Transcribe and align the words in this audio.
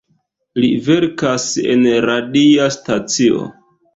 Li 0.63 0.69
verkas 0.85 1.45
en 1.75 1.85
radia 2.07 2.67
stacio. 2.79 3.45